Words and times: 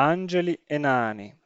Angeli 0.00 0.56
e 0.64 0.78
nani. 0.78 1.36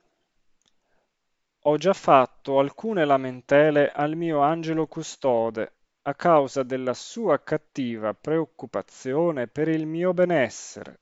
Ho 1.61 1.77
già 1.79 1.95
fatto 1.95 2.59
alcune 2.59 3.07
lamentele 3.07 3.91
al 3.91 4.15
mio 4.15 4.41
angelo 4.41 4.87
custode 4.87 5.73
a 6.03 6.15
causa 6.15 6.63
della 6.63 6.93
sua 6.93 7.43
cattiva 7.43 8.13
preoccupazione 8.13 9.47
per 9.47 9.69
il 9.69 9.87
mio 9.87 10.13
benessere. 10.13 11.01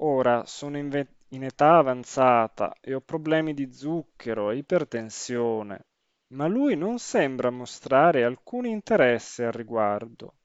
Ora 0.00 0.46
sono 0.46 0.78
in, 0.78 1.06
in 1.28 1.44
età 1.44 1.76
avanzata 1.76 2.74
e 2.80 2.92
ho 2.92 3.00
problemi 3.02 3.54
di 3.54 3.72
zucchero 3.72 4.50
e 4.50 4.56
ipertensione, 4.56 5.84
ma 6.32 6.48
lui 6.48 6.74
non 6.74 6.98
sembra 6.98 7.50
mostrare 7.50 8.24
alcun 8.24 8.66
interesse 8.66 9.44
al 9.44 9.52
riguardo. 9.52 10.37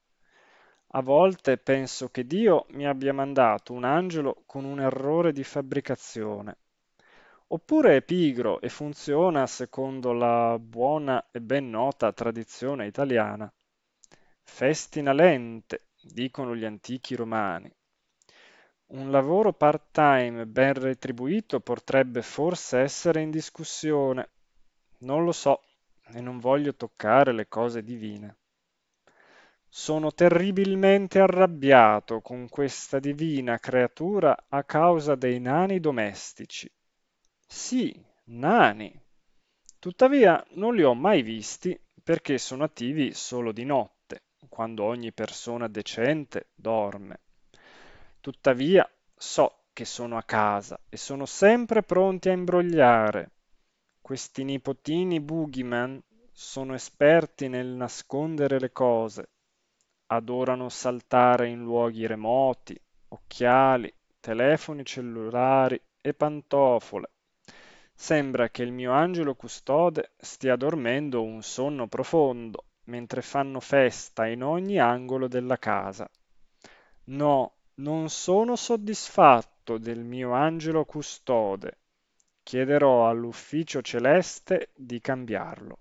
A 0.95 1.01
volte 1.01 1.57
penso 1.57 2.09
che 2.09 2.25
Dio 2.25 2.67
mi 2.69 2.85
abbia 2.85 3.13
mandato 3.13 3.73
un 3.73 3.83
angelo 3.83 4.43
con 4.45 4.63
un 4.63 4.79
errore 4.79 5.31
di 5.31 5.43
fabbricazione. 5.43 6.57
Oppure 7.47 7.97
è 7.97 8.01
pigro 8.03 8.61
e 8.61 8.69
funziona 8.69 9.47
secondo 9.47 10.13
la 10.13 10.59
buona 10.59 11.29
e 11.31 11.41
ben 11.41 11.71
nota 11.71 12.13
tradizione 12.13 12.85
italiana. 12.85 13.51
Festina 14.43 15.13
lente, 15.13 15.87
dicono 15.99 16.55
gli 16.55 16.63
antichi 16.63 17.15
romani. 17.15 17.73
Un 18.89 19.09
lavoro 19.09 19.51
part-time 19.51 20.45
ben 20.45 20.73
retribuito 20.73 21.59
potrebbe 21.59 22.21
forse 22.21 22.77
essere 22.77 23.21
in 23.21 23.31
discussione. 23.31 24.29
Non 24.99 25.23
lo 25.23 25.31
so 25.31 25.63
e 26.13 26.21
non 26.21 26.37
voglio 26.37 26.75
toccare 26.75 27.33
le 27.33 27.47
cose 27.47 27.81
divine. 27.81 28.37
Sono 29.75 30.13
terribilmente 30.13 31.19
arrabbiato 31.19 32.21
con 32.21 32.47
questa 32.47 32.99
divina 32.99 33.57
creatura 33.57 34.45
a 34.47 34.63
causa 34.63 35.15
dei 35.15 35.39
nani 35.39 35.79
domestici. 35.79 36.71
Sì, 37.47 37.99
nani. 38.25 38.95
Tuttavia 39.79 40.45
non 40.51 40.75
li 40.75 40.83
ho 40.83 40.93
mai 40.93 41.23
visti 41.23 41.77
perché 42.03 42.37
sono 42.37 42.65
attivi 42.65 43.15
solo 43.15 43.51
di 43.51 43.65
notte, 43.65 44.25
quando 44.47 44.83
ogni 44.83 45.11
persona 45.11 45.67
decente 45.67 46.49
dorme. 46.53 47.21
Tuttavia 48.21 48.87
so 49.15 49.63
che 49.73 49.85
sono 49.85 50.17
a 50.17 50.23
casa 50.23 50.79
e 50.87 50.97
sono 50.97 51.25
sempre 51.25 51.81
pronti 51.81 52.29
a 52.29 52.33
imbrogliare. 52.33 53.31
Questi 53.99 54.43
nipotini 54.43 55.19
boogeyman 55.19 55.99
sono 56.31 56.75
esperti 56.75 57.47
nel 57.47 57.69
nascondere 57.69 58.59
le 58.59 58.71
cose 58.71 59.29
adorano 60.15 60.69
saltare 60.69 61.49
in 61.49 61.61
luoghi 61.61 62.05
remoti, 62.07 62.79
occhiali, 63.09 63.93
telefoni 64.19 64.85
cellulari 64.85 65.79
e 66.01 66.13
pantofole. 66.13 67.09
Sembra 67.93 68.49
che 68.49 68.63
il 68.63 68.71
mio 68.71 68.91
angelo 68.91 69.35
custode 69.35 70.11
stia 70.17 70.55
dormendo 70.55 71.23
un 71.23 71.41
sonno 71.43 71.87
profondo 71.87 72.65
mentre 72.85 73.21
fanno 73.21 73.59
festa 73.59 74.27
in 74.27 74.43
ogni 74.43 74.79
angolo 74.79 75.27
della 75.27 75.57
casa. 75.57 76.09
No, 77.05 77.53
non 77.75 78.09
sono 78.09 78.55
soddisfatto 78.55 79.77
del 79.77 80.03
mio 80.03 80.33
angelo 80.33 80.85
custode. 80.85 81.77
Chiederò 82.43 83.07
all'ufficio 83.07 83.81
celeste 83.81 84.71
di 84.75 84.99
cambiarlo. 84.99 85.77